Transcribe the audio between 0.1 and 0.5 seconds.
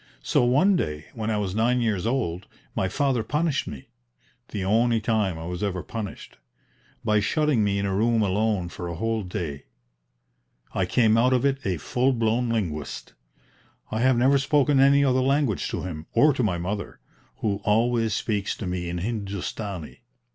So